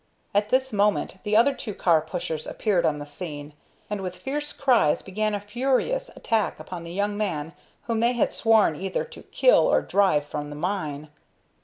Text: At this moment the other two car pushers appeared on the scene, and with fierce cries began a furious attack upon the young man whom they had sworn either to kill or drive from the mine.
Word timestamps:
At 0.33 0.49
this 0.49 0.73
moment 0.73 1.17
the 1.21 1.35
other 1.37 1.53
two 1.53 1.75
car 1.75 2.01
pushers 2.01 2.47
appeared 2.47 2.87
on 2.87 2.97
the 2.97 3.05
scene, 3.05 3.53
and 3.87 4.01
with 4.01 4.15
fierce 4.15 4.51
cries 4.51 5.03
began 5.03 5.35
a 5.35 5.39
furious 5.39 6.09
attack 6.15 6.59
upon 6.59 6.83
the 6.83 6.91
young 6.91 7.15
man 7.15 7.53
whom 7.83 7.99
they 7.99 8.13
had 8.13 8.33
sworn 8.33 8.75
either 8.75 9.03
to 9.03 9.21
kill 9.21 9.67
or 9.67 9.83
drive 9.83 10.25
from 10.25 10.49
the 10.49 10.55
mine. 10.55 11.09